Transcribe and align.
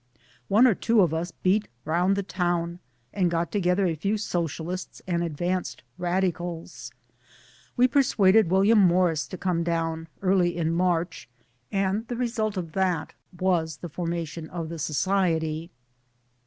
One 0.47 0.65
or 0.65 0.73
two 0.73 1.01
of 1.01 1.13
us 1.13 1.29
beat 1.29 1.67
round 1.85 2.15
the 2.15 2.23
town 2.23 2.79
and 3.13 3.29
got 3.29 3.51
together 3.51 3.85
a 3.85 3.93
few 3.93 4.17
Socialists 4.17 4.99
and 5.05 5.21
advanced 5.23 5.83
Radicals; 5.99 6.91
we 7.77 7.87
persuaded 7.87 8.49
William 8.49 8.79
Morris 8.79 9.27
to 9.27 9.37
come 9.37 9.63
down 9.63 10.07
(early, 10.23 10.57
in 10.57 10.73
March) 10.73 11.29
and 11.71 12.07
the 12.07 12.15
result 12.17 12.57
of 12.57 12.71
that 12.71 13.13
was 13.39 13.77
the 13.77 13.89
formation 13.89 14.49
of 14.49 14.69
the 14.69 14.79
Society. 14.79 15.69